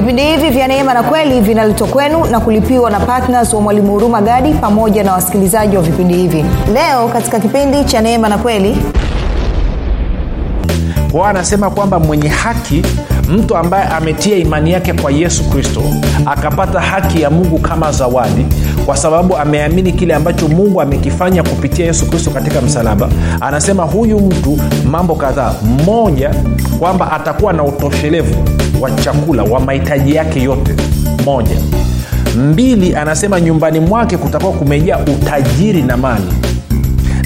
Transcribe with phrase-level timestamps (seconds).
[0.00, 4.20] vipindi hivi vya neema na kweli vinaletwa kwenu na kulipiwa na ptns wa mwalimu huruma
[4.22, 6.44] gadi pamoja na wasikilizaji wa vipindi hivi.
[6.72, 8.76] Leo katika kipindi cha neema na kweli
[11.12, 12.82] kwao anasema kwamba mwenye haki
[13.30, 15.82] mtu ambaye ametia imani yake kwa yesu kristo
[16.26, 18.46] akapata haki ya mungu kama zawadi
[18.86, 23.08] kwa sababu ameamini kile ambacho mungu amekifanya kupitia yesu kristo katika msalaba.
[23.40, 24.58] Anasema huyu mtu
[24.90, 25.54] mambo kadhaa.
[25.62, 26.30] Mmoja
[26.78, 28.34] kwamba atakuwa na utoshelevu
[28.80, 30.74] wa chakula wa mahitaji yake yote.
[31.24, 31.56] Moja.
[32.36, 36.26] Mbili anasema nyumbani mwake kutakuwa kumejaa utajiri na mali.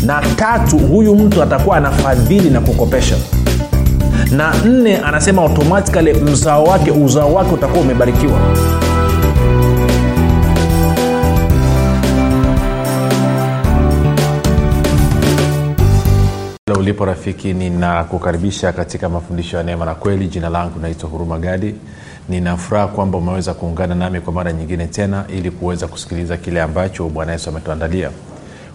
[0.06, 3.16] Na tatu huyu mtu atakuwa anafadhili na kukopesha
[4.36, 8.40] na nne anasema automatikali mzao wake uzao wake utakuwa umebarikiwa.
[16.78, 20.28] Ulipo rafiki ninakukaribisha katika mafundisho ya neema na kweli.
[20.28, 21.74] Jina langu naitwa huruma gadi.
[22.28, 27.32] Ninafuraha kwamba umeweza kuungana nami kwa mara nyingine tena ili kuweza kusikiliza kile ambacho bwana
[27.32, 28.10] yesu ametuandalia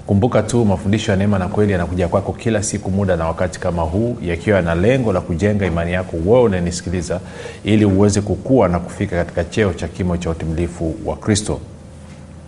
[0.10, 3.82] kumbuka tu mafundisho ya neema na kweli yanakuja kwako kila siku muda na wakati kama
[3.82, 7.20] huu yakiwa yana lengo la kujenga imani yako wewe unanisikiliza
[7.64, 11.60] ili uweze kukua na kufika katika cheo cha kimo cha utimilifu wa kristo.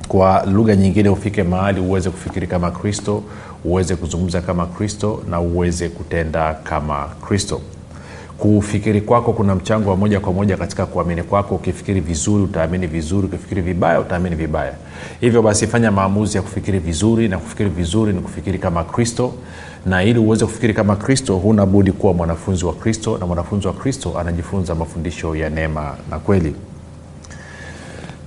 [0.07, 3.23] Kwa lugha nyingine ufike mahali uweze kufikiri kama kristo
[3.65, 7.61] uweze kuzungumza kama kristo na uweze kutenda kama kristo
[8.41, 11.55] kufikiri kwako kuna mchango wa moja kwa moja katika kuamini kwako.
[11.55, 13.27] Ukifikiri vizuri utaamini vizuri.
[13.27, 14.73] Ukifikiri vibaya utaamini vibaya.
[15.19, 19.33] Hivyo basi fanya maamuzi ya kufikiri vizuri na kufikiri vizuri ni kufikiri kama kristo.
[19.85, 23.73] Na ili uweze kufikiri kama kristo huna budi kuwa mwanafunzi wa kristo na mwanafunzi wa
[23.73, 26.55] kristo anajifunza mafundisho ya neema na kweli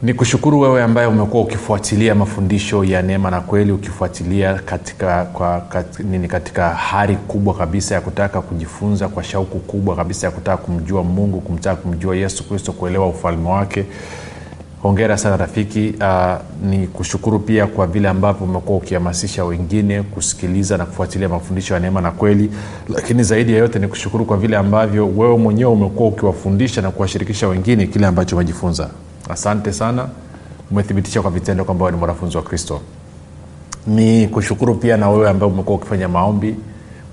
[0.04, 6.02] ni kushukuru wewe ambaye umekuwa ukifuatilia mafundisho ya neema na kweli ukifuatilia katika kwa, kat,
[6.28, 11.40] katika hari kubwa kabisa ya kutaka kujifunza kwa shauku kubwa kabisa ya kutaka kumjua mungu
[11.40, 13.84] kumtaka kumjua yesu kristo kuelewa ufalme wake.
[14.82, 15.94] Hongera sana rafiki.
[16.00, 21.80] Uh, ni kushukuru pia kwa vile ambavyo umekuwa ukihamasisha wengine kusikiliza na kufuatilia mafundisho ya
[21.80, 22.50] neema na kweli.
[22.88, 27.48] Lakini zaidi ya yote ni kushukuru kwa vile ambavyo wewe mwenyewe umekuwa ukiwafundisha na kuwashirikisha
[27.48, 28.90] wengine kile ambacho umejifunza
[29.28, 30.08] asante sana.
[30.70, 32.80] Umethibitisha kwa vitendo kwamba ni mwanafunzi wa kristo.
[33.86, 36.56] Ni kushukuru pia na wewe ambaye umekuwa ukifanya maombi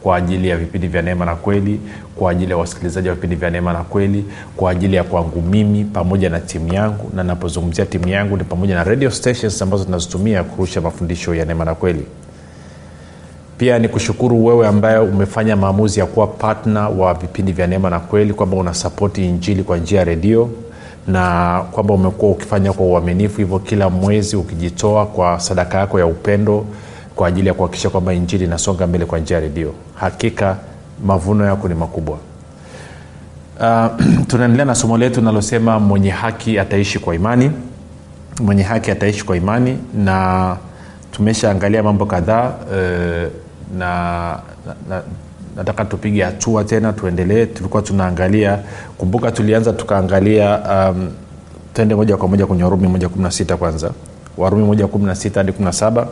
[0.03, 1.79] kwa ajili ya vipindi vya neema na kweli
[2.15, 5.83] kwa ajili ya wasikilizaji wa vipindi vya neema na kweli kwa ajili ya kwangu mimi
[5.83, 7.11] pamoja na timu yangu.
[7.15, 11.65] Na napozungumzia timu yangu ni pamoja na radio stations ambazo tunazitumia kurusha mafundisho ya neema
[11.65, 12.05] na kweli.
[13.57, 17.99] Pia ni kushukuru wewe ambaye umefanya maamuzi ya kuwa patna wa vipindi vya neema na
[17.99, 20.49] kweli kwamba unasapoti injili kwa njia ya redio
[21.07, 26.65] na kwamba umekuwa ukifanya kwa uaminifu hivyo kila mwezi ukijitoa kwa sadaka yako ya upendo
[27.15, 29.73] kwa ajili ya kuhakikisha kwamba injili inasonga mbele kwa njia ya redio.
[29.95, 30.57] Hakika
[31.05, 32.17] mavuno yako ni makubwa.
[33.59, 33.87] Uh,
[34.27, 37.51] tunaendelea na somo letu linalosema mwenye haki ataishi kwa imani.
[38.41, 40.57] Mwenye haki ataishi kwa imani na
[41.11, 43.31] tumeshaangalia mambo kadhaa uh,
[43.77, 45.01] na, na, na
[45.55, 47.45] nataka tupige hatua tena tuendelee.
[47.45, 48.59] Tulikuwa tunaangalia
[48.97, 50.59] kumbuka tulianza tukaangalia
[50.91, 51.09] um,
[51.73, 53.91] tende moja kwa moja kwenye warumi moja kumi na sita kwanza.
[54.37, 56.07] Warumi moja kumi na sita hadi kumi na saba.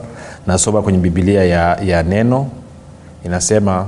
[0.47, 2.47] Nasoma kwenye bibilia ya, ya neno.
[3.25, 3.87] Inasema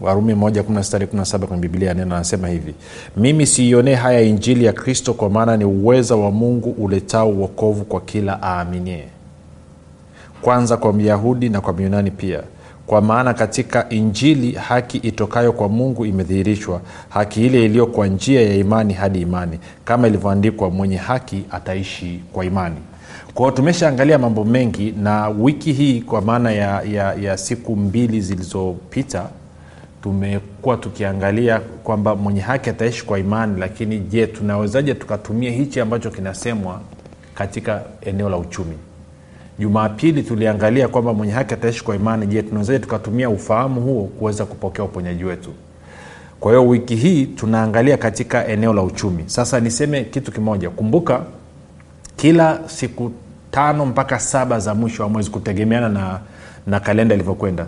[0.00, 2.74] warumi moja kumi na sita hadi kumi na saba kwenye bibilia ya neno anasema hivi.
[3.16, 8.00] Mimi siionee haya injili ya kristo kwa maana ni uweza wa mungu uletao uokovu kwa
[8.00, 9.04] kila aaminie.
[10.42, 12.40] Kwanza kwa myahudi na kwa myunani pia
[12.86, 16.80] kwa maana katika injili haki itokayo kwa mungu imedhihirishwa.
[17.08, 19.58] Haki ile iliyo kwa njia ya imani hadi imani.
[19.84, 22.76] Kama ilivyoandikwa mwenye haki ataishi kwa imani.
[23.34, 29.28] Kwao tumeshaangalia mambo mengi na wiki hii kwa maana ya, ya, ya siku mbili zilizopita
[30.02, 36.80] tumekuwa tukiangalia kwamba mwenye haki ataishi kwa imani lakini je tunawezaje tukatumia hichi ambacho kinasemwa
[37.34, 38.74] katika eneo la uchumi
[39.58, 42.26] jumapili tuliangalia kwamba mwenye haki ataishi kwa imani.
[42.26, 45.50] Je tunawezaje tukatumia ufahamu huo kuweza kupokea uponyaji wetu?
[46.40, 49.24] Kwa hiyo wiki hii tunaangalia katika eneo la uchumi.
[49.26, 50.70] Sasa niseme kitu kimoja.
[50.70, 51.22] Kumbuka
[52.16, 53.12] kila siku
[53.50, 56.20] tano mpaka saba za mwisho wa mwezi kutegemeana na,
[56.66, 57.66] na kalenda ilivyokwenda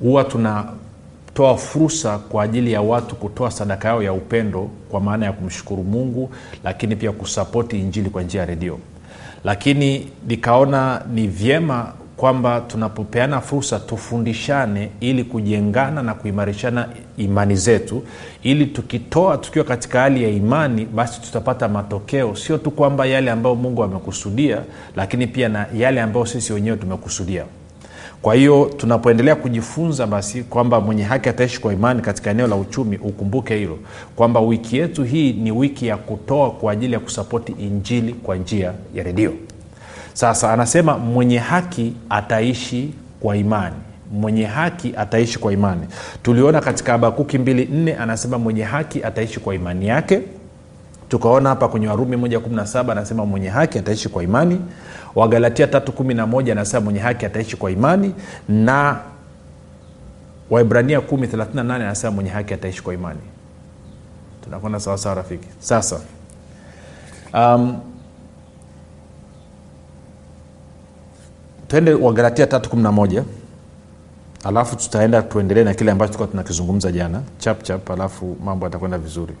[0.00, 5.32] huwa tunatoa fursa kwa ajili ya watu kutoa sadaka yao ya upendo kwa maana ya
[5.32, 6.30] kumshukuru mungu
[6.64, 8.78] lakini pia kusapoti injili kwa njia ya redio
[9.44, 18.02] lakini nikaona ni vyema kwamba tunapopeana fursa tufundishane ili kujengana na kuimarishana imani zetu.
[18.42, 22.36] Ili tukitoa tukiwa katika hali ya imani basi tutapata matokeo.
[22.36, 24.62] Sio tu kwamba yale ambayo mungu amekusudia
[24.96, 27.44] lakini pia na yale ambayo sisi wenyewe tumekusudia
[28.22, 32.96] kwa hiyo tunapoendelea kujifunza basi kwamba mwenye haki ataishi kwa imani katika eneo la uchumi
[32.96, 33.78] ukumbuke hilo
[34.16, 38.72] kwamba wiki yetu hii ni wiki ya kutoa kwa ajili ya kusapoti injili kwa njia
[38.94, 39.32] ya redio.
[40.12, 43.74] Sasa anasema mwenye haki ataishi kwa imani.
[44.12, 45.86] Mwenye haki ataishi kwa imani.
[46.22, 50.20] Tuliona katika habakuki 24 anasema mwenye haki ataishi kwa imani yake.
[51.08, 54.60] Tukaona hapa kwenye warumi 117 anasema mwenye haki ataishi kwa imani
[55.14, 58.14] wagalatia 311 anasema mwenye haki ataishi kwa imani
[58.48, 59.00] na
[60.50, 63.20] waibrania 138 anasema mwenye haki ataishi kwa imani.
[64.44, 65.48] Tunakwenda sawasawa rafiki?
[65.58, 66.00] Sasa
[67.34, 67.76] um,
[71.68, 73.22] tuende wagalatia 311
[74.44, 77.22] alafu tutaenda tuendelee na kile ambacho tulikuwa tunakizungumza jana.
[77.38, 79.34] Chap chap alafu mambo yatakwenda vizuri.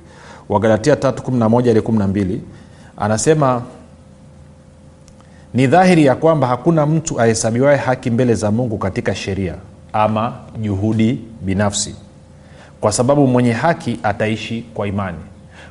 [0.48, 2.38] Wagalatia 311 ile 12
[2.96, 3.62] anasema
[5.54, 9.54] ni dhahiri ya kwamba hakuna mtu ahesabiwae haki mbele za mungu katika sheria
[9.92, 11.94] ama juhudi binafsi
[12.80, 15.18] kwa sababu mwenye haki ataishi kwa imani.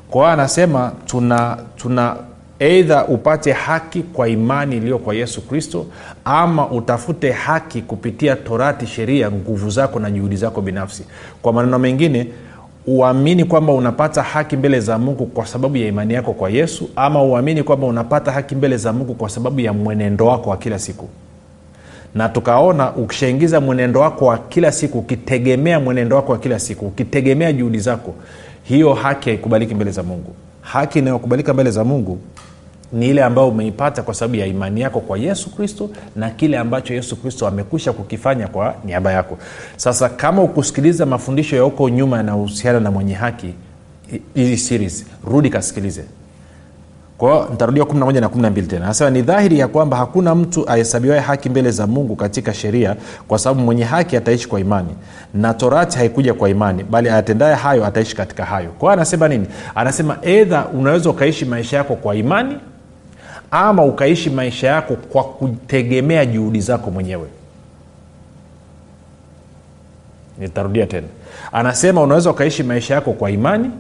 [0.10, 2.16] Kwa hiyo anasema tuna tuna
[2.60, 5.86] eidha upate haki kwa imani iliyo kwa yesu kristo
[6.26, 11.06] ama utafute haki kupitia torati sheria nguvu zako na juhudi zako binafsi.
[11.42, 12.28] Kwa maneno mengine
[12.88, 17.24] uamini kwamba unapata haki mbele za mungu kwa sababu ya imani yako kwa yesu ama
[17.24, 21.10] uamini kwamba unapata haki mbele za mungu kwa sababu ya mwenendo wako wa kila siku?
[22.16, 27.54] Na tukaona ukishaingiza mwenendo wako wa kila siku ukitegemea mwenendo wako wa kila siku ukitegemea
[27.54, 28.14] juhudi zako
[28.64, 30.36] hiyo haki haikubaliki mbele za mungu.
[30.62, 32.20] Haki inayokubalika mbele za mungu
[32.94, 36.94] ni ile ambayo umeipata kwa sababu ya imani yako kwa yesu kristo na kile ambacho
[36.94, 39.38] yesu kristo amekwisha kukifanya kwa niaba yako.
[39.78, 43.54] Sasa kama ukusikiliza mafundisho ya huko nyuma yanahusiana na mwenye haki
[44.34, 46.04] hizi series rudi kasikilize.
[47.18, 48.86] Kwao ntarudia 11 na 12 tena.
[48.86, 52.96] Anasema ni dhahiri ya kwamba hakuna mtu ahesabiwae haki mbele za mungu katika sheria
[53.28, 54.96] kwa sababu mwenye haki ataishi kwa imani.
[55.34, 58.70] Na torati haikuja kwa imani bali ayatendaye hayo ataishi katika hayo.
[58.70, 59.48] Kwao anasema nini?
[59.76, 62.56] Anasema edha unaweza ukaishi maisha yako kwa imani
[63.56, 67.28] ama ukaishi maisha yako kwa kutegemea juhudi zako mwenyewe.
[70.40, 71.08] Nitarudia tena.
[71.52, 73.72] Anasema unaweza ukaishi maisha yako kwa imani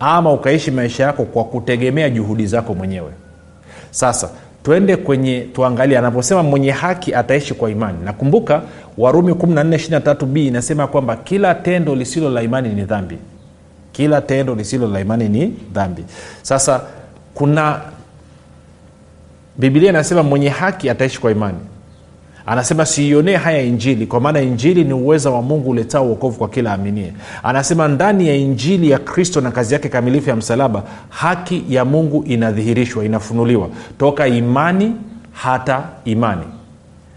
[0.00, 3.10] ama ukaishi maisha yako kwa kutegemea juhudi zako mwenyewe.
[3.90, 4.30] Sasa
[4.62, 5.98] twende kwenye tuangalie.
[5.98, 7.98] Anaposema mwenye haki ataishi kwa imani.
[8.04, 8.62] Nakumbuka
[8.98, 13.18] warumi 14b inasema kwamba kila tendo lisilo la imani ni dhambi.
[13.92, 16.04] Kila tendo lisilo la imani ni dhambi.
[16.42, 16.80] Sasa
[17.34, 17.80] kuna
[19.58, 21.58] bibilia inasema mwenye haki ataishi kwa imani.
[22.46, 26.72] Anasema siionee haya injili kwa maana injili ni uweza wa mungu uletao uokovu kwa kila
[26.72, 27.12] aminie
[27.42, 32.24] anasema ndani ya injili ya kristo na kazi yake kamilifu ya msalaba haki ya mungu
[32.26, 33.68] inadhihirishwa inafunuliwa.
[33.98, 34.92] Toka imani
[35.32, 36.42] hata imani.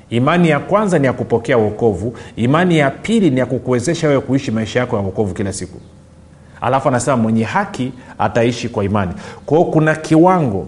[0.10, 4.52] Imani ya kwanza ni ya kupokea uokovu imani ya pili ni ya kukuwezesha wewe kuishi
[4.52, 5.80] maisha yako ya uokovu kila siku.
[6.62, 9.12] Alafu anasema mwenye haki ataishi kwa imani.
[9.46, 10.68] Kwao kuna kiwango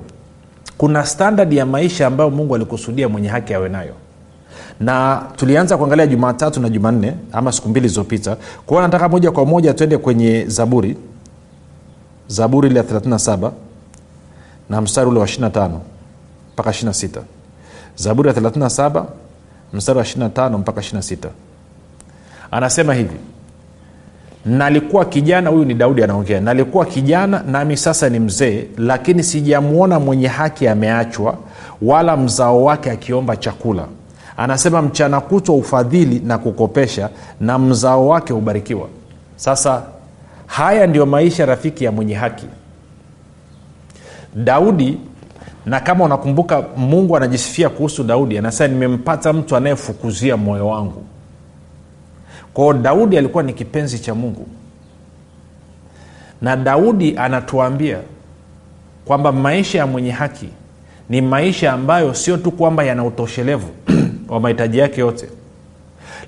[0.78, 3.94] kuna standard ya maisha ambayo mungu alikusudia mwenye haki awe nayo.
[4.80, 9.74] Na tulianza kuangalia jumatatu na jumanne ama siku mbili zilizopita kwao nataka moja kwa moja
[9.74, 10.98] tuende kwenye zaburi
[12.28, 13.52] zaburi ile ya 37
[14.70, 15.70] na mstari ule wa 25
[16.54, 17.22] mpaka 26
[17.96, 19.06] zaburi ya 37
[19.74, 21.30] mstari wa 25 mpaka 26
[22.52, 23.16] anasema hivi
[24.46, 26.40] nalikuwa kijana huyu ni daudi anaongea.
[26.42, 31.38] Nalikuwa kijana nami sasa ni mzee lakini sijamwona mwenye haki ameachwa
[31.82, 33.86] wala mzao wake akiomba chakula.
[34.38, 37.10] Anasema mchana kutwa ufadhili na kukopesha
[37.40, 38.88] na mzao wake hubarikiwa.
[39.36, 39.84] Sasa
[40.46, 42.46] haya ndio maisha rafiki ya mwenye haki.
[44.36, 44.98] Daudi
[45.66, 48.38] na kama unakumbuka mungu anajisifia kuhusu daudi.
[48.38, 51.04] Anasema nimempata mtu anayefukuzia moyo wangu
[52.54, 54.48] kwao daudi alikuwa ni kipenzi cha mungu.
[56.42, 58.00] Na daudi anatuambia
[59.06, 60.50] kwamba maisha ya mwenye haki
[61.10, 63.70] ni maisha ambayo sio tu kwamba yana utoshelevu
[64.30, 65.30] wa mahitaji yake yote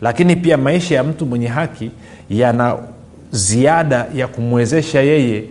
[0.01, 1.91] lakini pia maisha ya mtu mwenye haki
[2.29, 2.77] yana
[3.31, 5.43] ziada ya kumwezesha yeye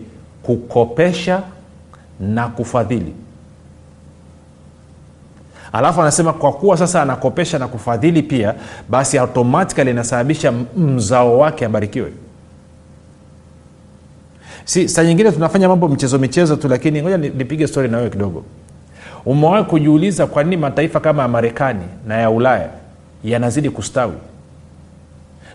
[0.43, 1.43] kukopesha
[2.21, 3.13] na kufadhili
[5.75, 8.55] alafu anasema kwa kuwa sasa anakopesha na kufadhili pia
[8.89, 12.13] basi automatikali inasababisha mzao wake abarikiwe.
[14.65, 18.45] Si saa nyingine tunafanya mambo michezo michezo tu lakini ngoja nipige stori na wewe kidogo.
[19.27, 22.69] Umewahi kujiuliza kwa nini mataifa kama ya marekani na ya ulaya
[23.25, 24.15] yanazidi kustawi?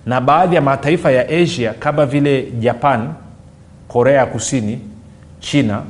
[0.05, 3.09] Na baadhi ya mataifa ya asia kama vile japan
[3.88, 4.79] korea ya kusini
[5.39, 5.81] china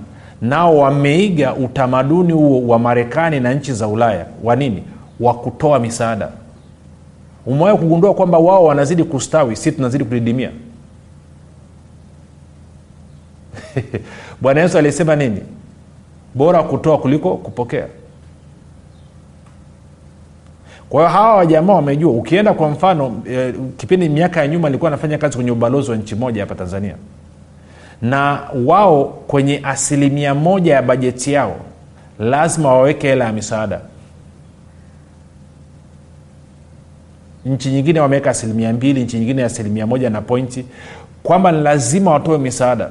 [0.42, 4.26] nao wameiga utamaduni huo wa marekani na nchi za ulaya.
[4.44, 4.84] Wa nini?
[5.20, 6.30] Wa kutoa misaada.
[7.46, 10.52] Umewahi kugundua kwamba wao wanazidi kustawi si tunazidi kudidimia?
[14.42, 15.42] Bwana yesu alisema nini?
[16.36, 17.88] Bora kutoa kuliko kupokea.
[20.90, 22.12] Kwa hiyo hawa wajamaa wamejua.
[22.12, 26.16] Ukienda kwa mfano e, kipindi miaka ya nyuma alikuwa anafanya kazi kwenye ubalozi wa nchi
[26.16, 26.96] moja hapa tanzania
[28.02, 31.56] na wao kwenye asilimia moja ya bajeti yao
[32.20, 33.80] lazima waweke hela ya misaada.
[37.46, 40.66] Nchi nyingine wameweka asilimia mbili nchi nyingine asilimia moja na pointi
[41.24, 42.90] kwamba ni lazima watoe misaada.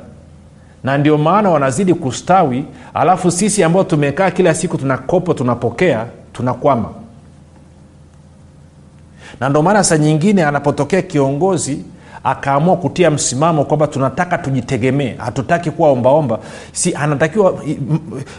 [0.84, 6.88] Na ndio maana wanazidi kustawi alafu sisi ambao tumekaa kila siku tunakopo tunapokea tunakwama.
[9.40, 11.84] Na ndio maana saa nyingine anapotokea kiongozi
[12.24, 15.14] akaamua kutia msimamo kwamba tunataka tujitegemee.
[15.16, 16.38] Hatutaki kuwa ombaomba.
[16.72, 17.62] Si anatakiwa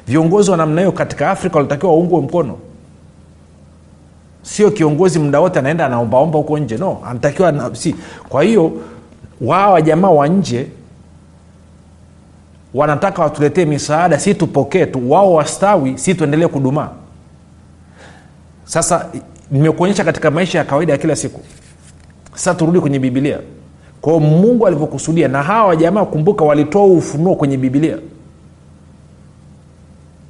[0.07, 2.57] viongozi wa namna hiyo katika afrika wanatakiwa waungwe mkono.
[4.41, 6.77] Sio kiongozi muda wote anaenda anaombaomba huko nje.
[6.77, 7.95] No anatakiwa na, si.
[8.29, 8.71] Kwa hiyo
[9.41, 10.67] wao wajamaa wa nje
[12.73, 15.11] wanataka watuletee misaada si tupokee tu.
[15.11, 16.89] Wao wastawi si tuendelee kudumaa.
[18.65, 19.05] Sasa
[19.51, 21.41] nimekuonyesha katika maisha ya kawaida ya kila siku.
[22.33, 23.39] Sasa turudi kwenye bibilia
[24.01, 27.97] kwao mungu alivyokusudia na hawa wajamaa kumbuka walitoa ufunuo kwenye bibilia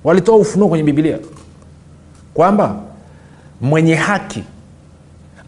[0.04, 1.20] walitoa ufunuo kwenye bibilia
[2.34, 2.82] kwamba
[3.62, 4.44] mwenye haki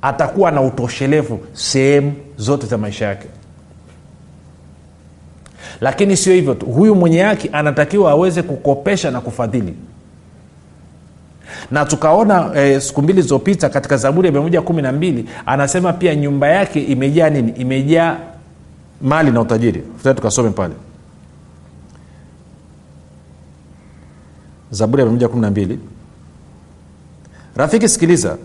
[0.02, 3.28] atakuwa na utoshelevu sehemu zote za maisha yake.
[5.82, 9.74] Lakini sio hivyo tu huyu mwenye haki anatakiwa aweze kukopesha na kufadhili
[11.72, 15.94] na tukaona e, siku mbili zilizopita katika zaburi ya mia moja kumi na mbili anasema
[15.94, 17.52] pia nyumba yake imejaa nini?
[17.52, 18.18] Imejaa
[19.02, 19.84] mali na utajiri.
[20.16, 20.74] Tukasome pale.
[24.72, 25.80] Zaburi ya mia moja kumi na mbili.
[27.56, 28.38] Rafiki sikiliza.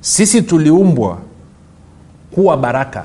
[0.00, 1.18] Sisi tuliumbwa
[2.30, 3.04] kuwa baraka.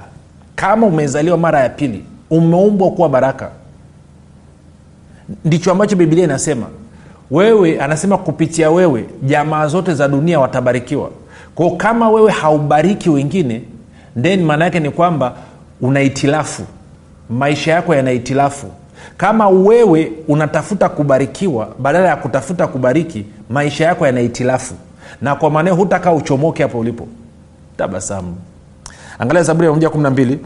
[0.55, 3.49] Kama umezaliwa mara ya pili umeumbwa kuwa baraka.
[5.45, 6.67] Ndicho ambacho bibilia inasema
[7.33, 11.09] wewe anasema kupitia wewe jamaa zote za dunia watabarikiwa.
[11.55, 13.61] Kwao kama wewe haubariki wengine
[14.21, 15.35] then maana yake ni kwamba
[15.81, 16.63] una itilafu.
[17.29, 18.67] Maisha yako yana itilafu.
[19.17, 24.75] Kama wewe unatafuta kubarikiwa badala ya kutafuta kubariki maisha yako yana itilafu.
[25.21, 27.07] Na kwa maanao hutakaa uchomoke hapo ulipo.
[27.77, 28.35] Tabasamu.
[29.19, 30.39] Angalia zaburi ya moja kumi na mbili.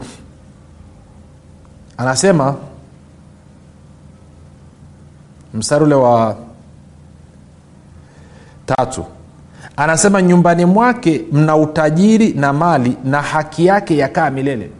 [1.96, 2.56] Anasema
[5.54, 6.36] mstari ule wa
[8.76, 9.04] tatu.
[9.76, 14.70] Anasema nyumbani mwake mna utajiri na mali na haki yake yakaa milele.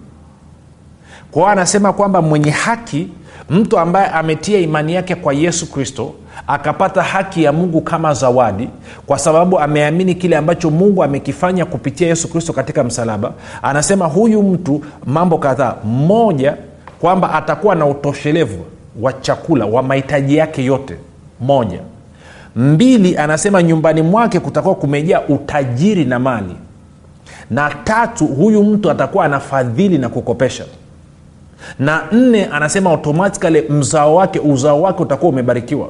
[1.30, 3.08] Kwa hiyo anasema kwamba mwenye haki
[3.50, 6.14] mtu ambaye ametia imani yake kwa yesu kristo
[6.46, 8.68] akapata haki ya mungu kama zawadi
[9.06, 14.84] kwa sababu ameamini kile ambacho mungu amekifanya kupitia yesu kristo katika msalaba anasema huyu mtu
[15.06, 15.74] mambo kadhaa.
[15.84, 16.56] Mmoja
[17.00, 18.64] kwamba atakuwa na utoshelevu
[19.00, 20.96] wa chakula wa mahitaji yake yote.
[21.40, 21.80] Moja
[22.56, 26.56] mbili anasema nyumbani mwake kutakuwa kumejaa utajiri na mali.
[27.50, 30.64] Na tatu huyu mtu atakuwa anafadhili na kukopesha.
[31.78, 35.88] Na nne anasema automatikali mzao wake uzao wake utakuwa umebarikiwa.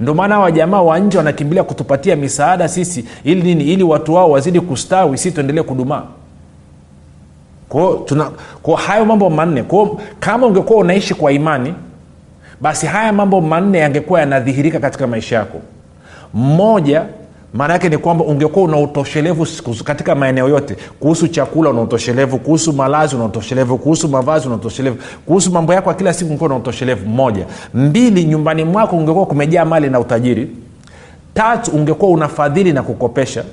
[0.00, 3.64] Ndio maana hawa jamaa wa nje wanakimbilia kutupatia misaada sisi ili nini?
[3.64, 6.02] Ili watu wao wazidi kustawi si tuendelee kudumaa.
[7.68, 8.06] Kwao
[8.62, 9.62] kwa hayo mambo manne.
[9.62, 11.74] Kwao kama ungekuwa unaishi kwa imani
[12.60, 15.60] basi haya mambo manne yangekuwa yanadhihirika katika maisha yako
[16.34, 17.04] mmoja
[17.54, 19.46] maana yake ni kwamba ungekuwa una utoshelevu
[19.84, 24.96] katika maeneo yote kuhusu chakula una utoshelevu kuhusu malazi una utoshelevu kuhusu mavazi una utoshelevu
[25.26, 27.08] kuhusu mambo yako ya kila siku ungekuwa na utoshelevu.
[27.08, 27.46] Moja.
[27.74, 30.48] Mbili nyumbani mwako ungekuwa kumejaa mali na utajiri.
[31.34, 33.44] Tatu ungekuwa unafadhili na kukopesha.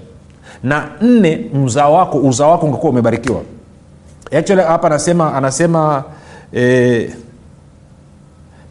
[0.64, 3.42] Na nne mzao wako uzao wako ungekuwa umebarikiwa.
[4.32, 6.04] Actually hapa anasema anasema
[6.54, 7.10] eh,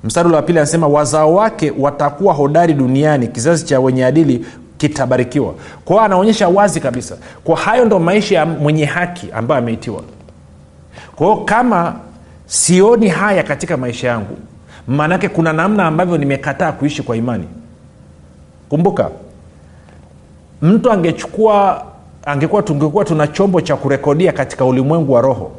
[0.04, 4.46] mstari wa pili anasema wazao wake watakuwa hodari duniani kizazi cha wenye adili
[4.78, 5.54] kitabarikiwa.
[5.84, 10.02] Kwao anaonyesha wazi kabisa kwa hayo ndo maisha ya mwenye haki ambayo ameitiwa.
[11.16, 11.96] Kwao kama
[12.46, 14.36] sioni haya katika maisha yangu
[14.88, 17.44] maanake kuna namna ambavyo nimekataa kuishi kwa imani.
[18.68, 19.10] Kumbuka
[20.62, 21.84] mtu angechukua
[22.26, 25.52] angekuwa tungekuwa tuna chombo cha kurekodia katika ulimwengu wa roho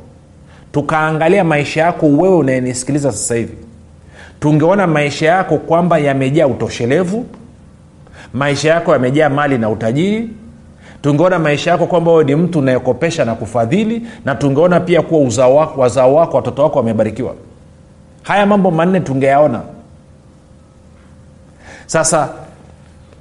[0.71, 3.57] tukaangalia maisha yako wewe unayenisikiliza sasa hivi
[4.39, 7.25] tungeona maisha yako kwamba yamejaa utoshelevu
[8.33, 10.29] maisha yako yamejaa mali na utajiri.
[11.01, 15.21] Tungeona maisha yako kwamba wewe ni mtu unayekopesha na kufadhili na tungeona pia kuwa
[15.77, 17.33] wazao wako watoto wako wamebarikiwa.
[18.23, 19.61] Haya mambo manne tungeyaona.
[21.85, 22.29] Sasa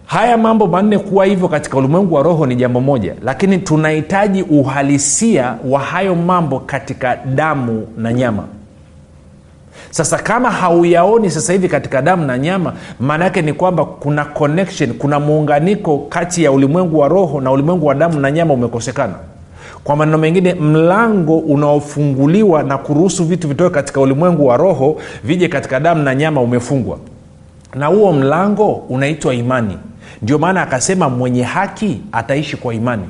[0.07, 5.55] haya mambo manne kuwa hivyo katika ulimwengu wa roho ni jambo moja lakini tunahitaji uhalisia
[5.65, 8.45] wa hayo mambo katika damu na nyama
[9.97, 14.93] sasa kama hauyaoni sasa hivi katika damu na nyama maana yake ni kwamba kuna connection
[14.95, 19.15] kuna muunganiko kati ya ulimwengu wa roho na ulimwengu wa damu na nyama umekosekana.
[19.85, 25.81] Kwa maneno mengine mlango unaofunguliwa na kuruhusu vitu vitoke katika ulimwengu wa roho vije katika
[25.81, 26.99] damu na nyama umefungwa.
[27.75, 29.79] Na huo mlango unaitwa imani.
[30.23, 33.05] Ndio maana akasema mwenye haki ataishi kwa imani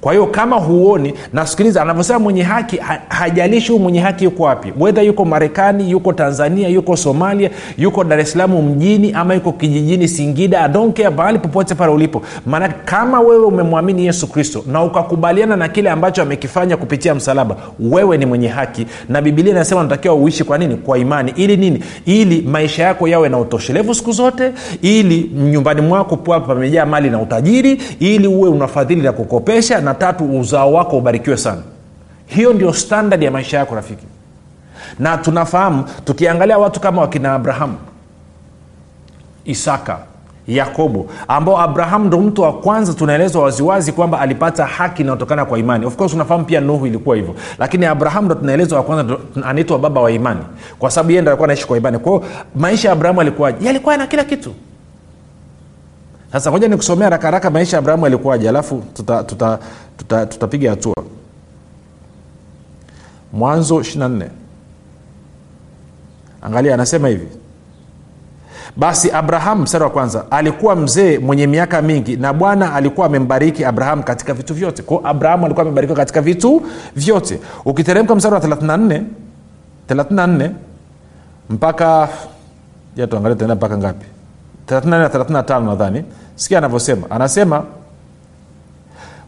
[0.00, 4.72] kwa hiyo kama huoni nasikiliza anavyosema mwenye haki ha, hajalishi huu mwenye haki yuko wapi.
[4.80, 10.08] Wedha yuko marekani yuko tanzania yuko somalia yuko dar es salamu mjini ama yuko kijijini
[10.08, 12.22] singida adonkea mahali popote pale ulipo.
[12.46, 18.18] Maana kama wewe umemwamini yesu kristo na ukakubaliana na kile ambacho amekifanya kupitia msalaba wewe
[18.18, 18.86] ni mwenye haki.
[19.08, 20.76] Na bibilia inasema unatakiwa uishi kwa nini?
[20.76, 21.32] Kwa imani.
[21.36, 21.82] Ili nini?
[22.06, 24.52] Ili maisha yako yawe na utoshelevu siku zote
[24.82, 30.38] ili nyumbani mwako pua pamejaa mali na utajiri ili uwe unafadhili na kukopesha na tatu
[30.40, 31.62] uzao wako ubarikiwe sana.
[32.26, 34.06] Hiyo ndio standard ya maisha yako rafiki.
[34.98, 37.74] Na tunafahamu tukiangalia watu kama wakina abrahamu
[39.44, 39.98] isaka
[40.48, 45.86] yakobo ambao abrahamu ndo mtu wa kwanza tunaelezwa waziwazi kwamba alipata haki inayotokana kwa imani.
[45.86, 47.34] Of course unafahamu pia nuhu ilikuwa hivyo.
[47.58, 50.40] Lakini abrahamu ndo tunaelezwa wa kwanza anaitwa baba wa imani.
[50.78, 51.98] Kwa sababu yeye ndo alikuwa anaishi kwa imani.
[51.98, 54.54] Kwao maisha ya abrahamu alikuwaje yalikuwa yana kila kitu
[56.32, 59.58] sasa ngoja nikusomea haraka haraka maisha ya abrahamu alikuwaje alafu tutapiga tuta,
[59.96, 60.94] tuta, tuta, tuta hatua.
[63.32, 64.28] Mwanzo 24
[66.42, 67.28] angalia anasema hivi.
[68.76, 74.02] Basi abrahamu mstari wa kwanza alikuwa mzee mwenye miaka mingi na bwana alikuwa amembariki abrahamu
[74.02, 74.82] katika vitu vyote.
[74.82, 76.62] Kwao abrahamu alikuwa amebarikiwa katika vitu
[76.96, 77.40] vyote.
[77.64, 79.02] Ukiteremka mstari wa 34
[79.88, 80.50] 34
[81.50, 82.08] mpaka
[82.96, 84.06] ja tuangalia tena mpaka ngapi
[84.70, 86.04] 34 na 35 nadhani.
[86.36, 87.06] Sikia anavyosema.
[87.10, 87.62] Anasema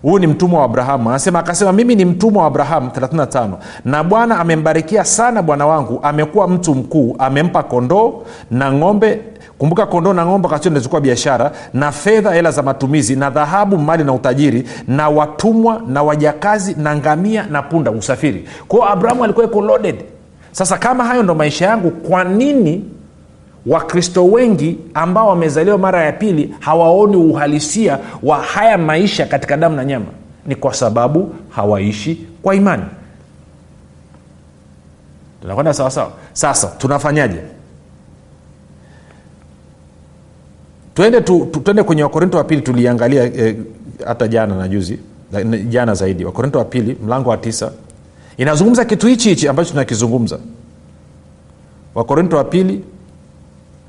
[0.03, 1.09] huu ni mtumwa wa abrahamu.
[1.11, 2.91] Anasema akasema mimi ni mtumwa wa abrahamu.
[2.91, 3.49] 35
[3.85, 6.00] na bwana amembarikia sana bwana wangu.
[6.02, 7.17] Amekuwa mtu mkuu.
[7.19, 9.21] Amempa kondoo na ng'ombe.
[9.59, 11.52] Kumbuka kondoo na ng'ombe wakati zilikuwa biashara.
[11.75, 13.17] Na fedha hela za matumizi.
[13.17, 14.69] Na dhahabu mali na utajiri.
[14.89, 17.91] Na watumwa na wajakazi na ngamia na punda.
[17.91, 18.49] Usafiri.
[18.69, 20.05] Kwao abrahamu alikuwa iko loaded.
[20.52, 22.85] Sasa kama hayo ndo maisha yangu kwa nini
[23.67, 29.85] wakristo wengi ambao wamezaliwa mara ya pili hawaoni uhalisia wa haya maisha katika damu na
[29.85, 30.07] nyama.
[30.47, 32.83] Ni kwa sababu hawaishi kwa imani.
[35.41, 37.39] Tunakwenda sawasawa sasa tunafanyaje?
[40.95, 43.57] Twende tu, tu, twende kwenye wakorinto wa pili tuliangalia eh,
[44.07, 44.99] hata jana na juzi
[45.69, 46.25] jana zaidi.
[46.25, 47.73] Wakorinto wa pili mlango wa tisa.
[48.37, 50.39] Inazungumza kitu hichi hichi ambacho tunakizungumza.
[51.95, 52.85] Wakorinto wa pili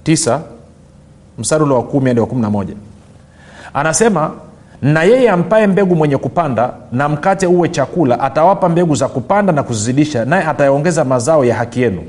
[0.04, 0.42] tisa
[1.38, 2.74] mstari ule wa 1 hadi wa kumi na moja.
[3.74, 4.32] Anasema
[4.82, 9.64] na yeye ampaye mbegu mwenye kupanda na mkate uwe chakula atawapa mbegu za kupanda na
[9.64, 12.02] kuzizidisha naye atayaongeza mazao ya haki yenu.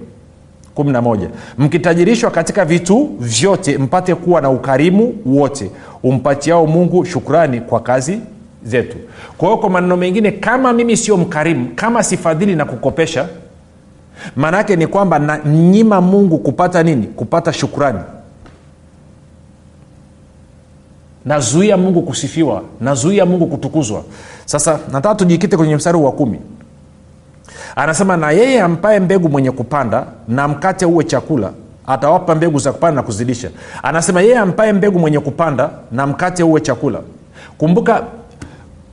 [0.77, 1.29] 11
[1.59, 5.71] mkitajirishwa katika vitu vyote mpate kuwa na ukarimu wote
[6.03, 8.19] umpatiao mungu shukrani kwa kazi
[8.65, 8.97] zetu.
[9.39, 13.29] Kwa hiyo kwa maneno mengine kama mimi sio mkarimu kama sifadhili na kukopesha
[14.37, 17.07] maana yake ni kwamba nanyima mungu kupata nini?
[17.07, 17.99] Kupata shukrani.
[21.25, 24.03] Nazuia mungu kusifiwa nazuia mungu kutukuzwa.
[24.45, 26.41] Sasa nataka tujikite kwenye mstari wa kumi.
[27.77, 31.51] Anasema na yeye ampaye mbegu mwenye kupanda na mkate uwe chakula
[31.87, 33.51] atawapa mbegu za kupanda na kuzidisha.
[33.83, 37.01] Anasema yeye ampaye mbegu mwenye kupanda na mkate uwe chakula.
[37.59, 38.03] Kumbuka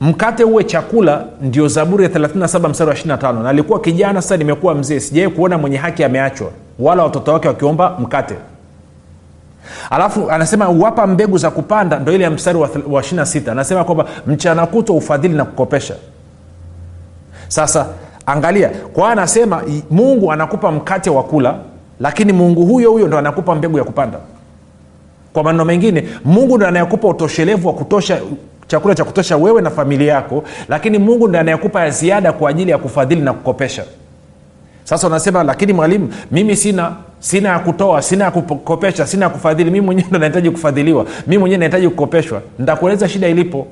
[0.02, 4.74] mkate uwe chakula ndio zaburi ya 37 mstari wa 25 na alikuwa kijana sasa nimekuwa
[4.74, 5.00] mzee.
[5.00, 8.34] Sijawai kuona mwenye haki ameachwa wala watoto wake wakiomba mkate.
[9.90, 14.06] Alafu anasema uwapa mbegu za kupanda ndo ile ya mstari wa, wa 26 anasema kwamba
[14.26, 15.94] mchana kutwa ufadhili na kukopesha.
[17.48, 17.86] Sasa
[18.26, 21.54] angalia kwa anasema mungu anakupa mkate wa kula
[22.00, 24.18] lakini mungu huyo huyo ndo anakupa mbegu ya kupanda.
[25.32, 28.20] Kwa maneno mengine mungu ndo anayekupa utoshelevu wa kutosha
[28.72, 32.70] chakula cha kutosha wewe na familia yako lakini mungu ndi anayekupa ya ziada kwa ajili
[32.70, 33.84] ya kufadhili na kukopesha.
[34.84, 39.70] Sasa unasema lakini mwalimu mimi sina sina ya kutoa sina ya kukopesha sina ya kufadhili.
[39.70, 41.06] Mimi mwenyewe ndo nahitaji kufadhiliwa.
[41.26, 42.42] Mimi mwenyewe nahitaji kukopeshwa.
[42.58, 43.66] Nitakueleza shida ilipo.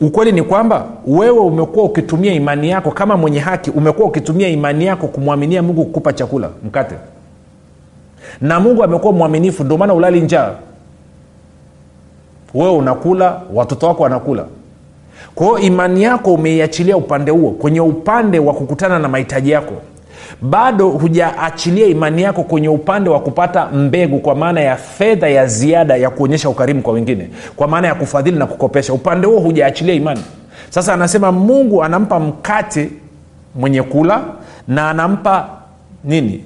[0.00, 5.08] Ukweli ni kwamba wewe umekuwa ukitumia imani yako kama mwenye haki umekuwa ukitumia imani yako
[5.08, 6.94] kumwaminia mungu kukupa chakula mkate.
[8.40, 10.50] Na mungu amekuwa mwaminifu ndio maana ulali njaa
[12.54, 14.44] wewe unakula watoto wako wanakula.
[15.34, 19.74] Kwa imani yako umeiachilia upande huo kwenye upande wa kukutana na mahitaji yako.
[20.42, 25.96] Bado hujaachilia imani yako kwenye upande wa kupata mbegu kwa maana ya fedha ya ziada
[25.96, 28.92] ya kuonyesha ukarimu kwa wengine kwa maana ya kufadhili na kukopesha.
[28.92, 30.20] Upande huo hujaachilia imani.
[30.70, 32.90] Sasa anasema mungu anampa mkate
[33.54, 34.20] mwenye kula
[34.68, 35.48] na anampa
[36.04, 36.44] nini?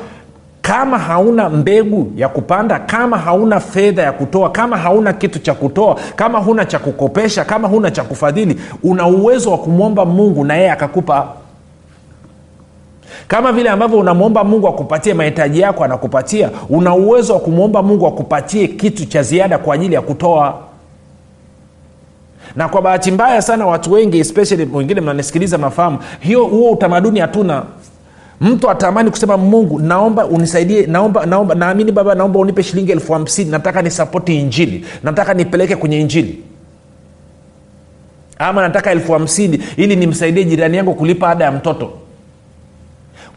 [0.62, 5.96] kama hauna mbegu ya kupanda kama hauna fedha ya kutoa kama hauna kitu cha kutoa
[6.16, 10.72] kama huna cha kukopesha kama huna cha kufadhili una uwezo wa kumwomba mungu na yeye
[10.72, 11.28] akakupa
[13.28, 16.50] kama vile ambavyo unamwomba mungu akupatie mahitaji yako anakupatia.
[16.70, 20.58] Una uwezo wa kumwomba mungu akupatie kitu cha ziada kwa ajili ya kutoa.
[22.56, 27.64] Na kwa bahati mbaya sana watu wengi especially wengine mnanisikiliza mafahamu hiyo huo utamaduni hatuna.
[28.42, 33.52] Mtu atamani kusema mungu naomba unisaidie naomba naomba naamini baba naomba unipe shilingi elfu hamsini
[33.52, 36.44] nataka nisapoti injili nataka nipeleke kwenye injili.
[38.40, 41.92] Ama nataka elfu hamsini ili nimsaidie jirani yangu kulipa ada ya mtoto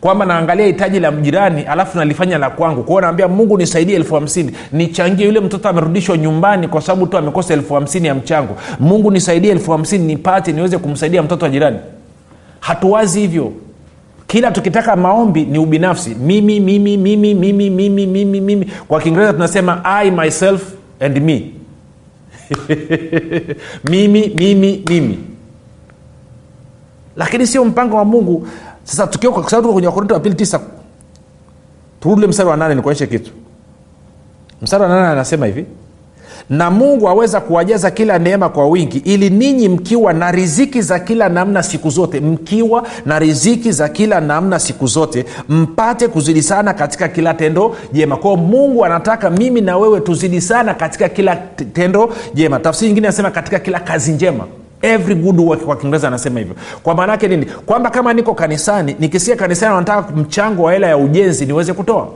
[0.02, 2.82] kwamba naangalia hitaji la jirani alafu nalifanya la kwangu.
[2.82, 4.52] Kwao naambia mungu nisaidie elfu hamsini.
[4.72, 8.56] Nichangie yule mtoto amerudishwa nyumbani kwa sababu tu amekosa elfu hamsini ya mchango.
[8.80, 11.78] Mungu nisaidie elfu hamsini nipate niweze kumsaidia mtoto wa jirani.
[12.60, 13.52] Hatuwazi hivyo.
[14.26, 16.14] Kila tukitaka maombi ni ubinafsi.
[16.14, 18.66] Mimi mimi mimi mimi mimi mimi mimi.
[18.88, 20.62] Kwa kiingereza tunasema i myself
[21.00, 21.50] and me.
[23.90, 25.18] Mimi mimi mimi.
[27.16, 28.48] Lakini sio mpango wa mungu
[28.84, 30.60] sasa tukiwa kwa sababu tuko kwenye wakorinto wa pili tisa
[32.00, 33.30] turudile mstari wa nane nikuonyeshe kitu.
[34.62, 35.66] Mstari wa nane anasema hivi
[36.50, 41.28] na mungu aweza kuwajaza kila neema kwa wingi ili ninyi mkiwa na riziki za kila
[41.28, 47.08] namna siku zote mkiwa na riziki za kila namna siku zote mpate kuzidi sana katika
[47.08, 48.16] kila tendo jema.
[48.16, 51.36] Kwao mungu anataka mimi na wewe tuzidi sana katika kila
[51.72, 52.58] tendo jema.
[52.60, 54.44] Tafsiri nyingine anasema katika kila kazi njema
[54.82, 56.54] every good work kwa kiingereza anasema hivyo.
[56.82, 57.46] Kwa maana yake nini?
[57.46, 62.08] Kwamba kama niko kanisani nikisikia kanisani wanataka mchango wa hela ya ujenzi niweze kutoa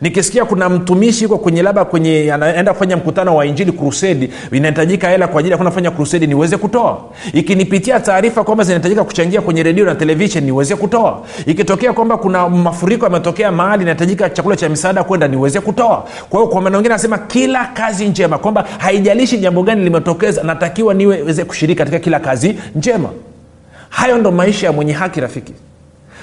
[0.00, 5.28] nikisikia kuna mtumishi yuko kwenye labda kwenye anaenda kufanya mkutano wa injili krusedi inahitajika hela
[5.28, 6.98] kwa ajili ya kwenda kufanya krusedi niweze kutoa.
[7.32, 11.22] Ikinipitia taarifa kwamba zinahitajika kuchangia kwenye redio na televishen niweze kutoa.
[11.46, 16.04] Ikitokea kwamba kuna mafuriko yametokea mahali inahitajika chakula cha misaada kwenda niweze kutoa.
[16.30, 20.94] Kwa hiyo kwa maana wengine anasema kila kazi njema kwamba haijalishi jambo gani limetokeza natakiwa
[20.94, 23.08] niweze kushiriki katika kila kazi njema.
[23.88, 25.52] Hayo ndo maisha ya mwenye haki rafiki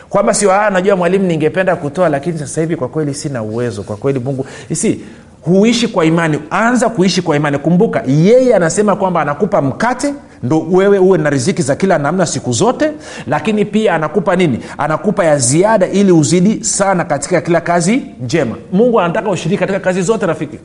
[0.09, 3.83] kwamba sio ah, najua mwalimu ningependa kutoa lakini sasa hivi kwa kweli sina uwezo.
[3.83, 5.01] Kwa kweli mungu si
[5.41, 6.39] huishi kwa imani.
[6.49, 7.57] Anza kuishi kwa imani.
[7.57, 12.51] Kumbuka yeye anasema kwamba anakupa mkate ndo wewe uwe na riziki za kila namna siku
[12.51, 12.91] zote
[13.27, 14.59] lakini pia anakupa nini?
[14.77, 18.55] Anakupa ya ziada ili uzidi sana katika kila kazi njema.
[18.71, 20.59] Mungu anataka ushiriki katika kazi zote rafiki.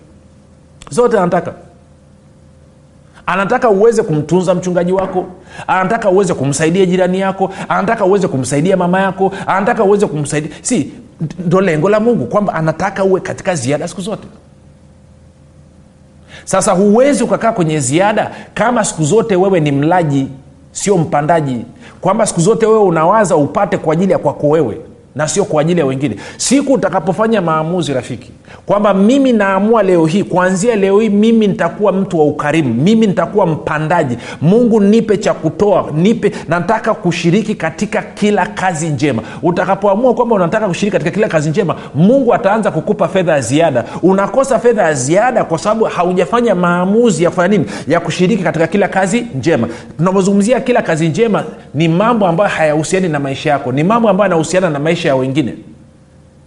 [0.90, 1.52] Zote anataka
[3.26, 5.26] anataka uweze kumtunza mchungaji wako.
[5.66, 7.50] Anataka uweze kumsaidia jirani yako.
[7.68, 9.32] Anataka uweze kumsaidia mama yako.
[9.46, 10.92] Anataka uweze kumsaidia si
[11.38, 14.28] ndo lengo la mungu kwamba anataka uwe katika ziada siku zote.
[16.44, 20.28] Sasa huwezi ukakaa kwenye ziada kama siku zote wewe ni mlaji
[20.72, 21.64] sio mpandaji.
[22.00, 24.80] Kwamba siku zote wewe unawaza upate kwa ajili ya kwako wewe
[25.14, 26.16] na sio kwa ajili ya wengine.
[26.36, 28.30] Siku utakapofanya maamuzi rafiki
[28.66, 33.46] kwamba mimi naamua leo hii kuanzia leo hii mimi nitakuwa mtu wa ukarimu mimi nitakuwa
[33.46, 39.22] mpandaji mungu nipe cha kutoa nipe nataka kushiriki katika kila kazi njema.
[39.42, 43.84] Utakapoamua kwamba unataka kushiriki katika kila kazi njema mungu ataanza kukupa fedha ya ziada.
[44.02, 47.64] Unakosa fedha ya ziada kwa sababu haujafanya maamuzi ya kufanya nini?
[47.88, 49.68] Ya kushiriki katika kila kazi njema.
[49.96, 51.44] Tunapozungumzia kila kazi njema
[51.74, 55.54] ni mambo ambayo hayahusiani na maisha yako ni mambo ambayo yanahusiana na maisha ya wengine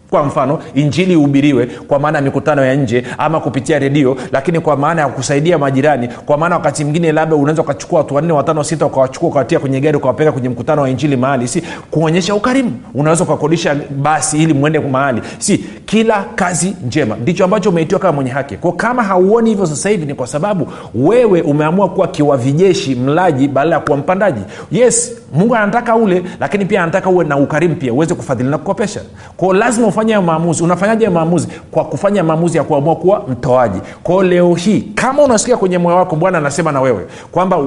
[0.09, 4.77] kwa mfano injili ihubiriwe kwa maana ya mikutano ya nje ama kupitia redio lakini kwa
[4.77, 8.85] maana ya kusaidia majirani kwa maana wakati mwingine labda unaweza ukachukua watu wanne watano sita
[8.85, 11.47] ukawachukua ukawatia kwenye gari ukawapeleka kwenye mkutano wa injili mahali.
[11.47, 12.71] Si kuonyesha ukarimu.
[12.93, 15.21] Unaweza ukakodisha basi ili mwende mahali.
[15.37, 17.15] Si kila kazi njema.
[17.15, 18.57] Ndicho ambacho umeitiwa kama mwenye haki.
[18.57, 23.75] Kwa kama hauoni hivyo sasa hivi ni kwa sababu wewe umeamua kuwa kiwavijeshi mlaji badala
[23.75, 24.41] ya kuwa mpandaji.
[24.71, 29.01] Yes mungu anataka ule lakini pia anataka uwe na ukarimu pia uweze kufadhili na kukopesha.
[29.37, 30.63] Kwao lazima ufanye hayo maamuzi.
[30.63, 31.47] Unafanyaje maamuzi?
[31.71, 33.79] Kwa kufanya maamuzi ya kuamua kuwa mtoaji.
[34.03, 37.59] Kwao leo hii kama unasikia kwenye moyo wako bwana anasema na wewe kwamba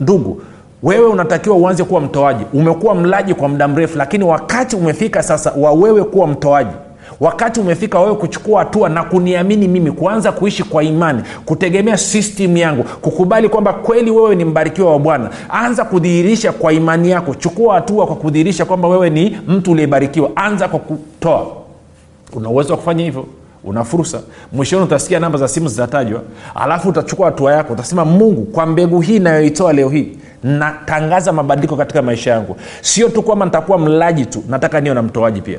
[0.00, 0.40] ndugu
[0.82, 2.44] wewe unatakiwa uanze kuwa mtoaji.
[2.54, 6.70] Umekuwa mlaji kwa muda mrefu lakini wakati umefika sasa wa wewe kuwa mtoaji.
[7.20, 12.82] Wakati umefika wewe kuchukua hatua na kuniamini mimi kuanza kuishi kwa imani kutegemea system yangu
[12.84, 17.34] kukubali kwamba kweli wewe ni mbarikiwa wa bwana anza kudhihirisha kwa imani yako.
[17.34, 20.30] Chukua hatua kwa kudhihirisha kwamba wewe ni mtu uliyebarikiwa.
[20.36, 21.46] Anza kwa kutoa
[22.32, 23.26] una uwezo wa kufanya hivyo.
[23.64, 24.20] Una fursa.
[24.52, 26.22] Mwishoni utasikia namba za simu zitatajwa.
[26.54, 27.72] Alafu utachukua hatua yako.
[27.72, 32.56] Utasema mungu kwa mbegu hii inayoitoa leo hii natangaza mabadiliko katika maisha yangu.
[32.80, 34.44] Sio tu kwamba nitakuwa mlaji tu.
[34.48, 35.58] Nataka niwe na mtoaji pia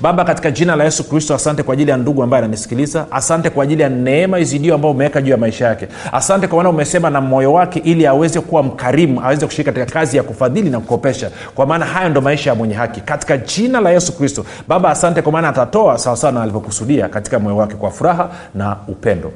[0.00, 3.06] baba katika jina la yesu kristo asante kwa ajili ya ndugu ambaye ananisikiliza.
[3.10, 5.88] Asante kwa ajili ya neema izidio ambayo umeweka juu ya maisha yake.
[6.12, 10.16] Asante kwa maana umesema na moyo wake ili aweze kuwa mkarimu aweze kushiriki katika kazi
[10.16, 11.30] ya kufadhili na kukopesha.
[11.54, 13.00] Kwa maana hayo ndo maisha ya mwenye haki.
[13.00, 17.56] Katika jina la yesu kristo baba asante kwa maana atatoa sawasawa na alivyokusudia katika moyo
[17.56, 19.32] wake kwa furaha na upendo.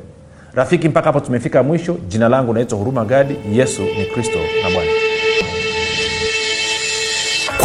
[0.55, 1.97] Rafiki mpaka hapo tumefika mwisho.
[2.09, 3.37] Jina langu naitwa huruma gadi.
[3.53, 4.91] Yesu ni kristo na bwana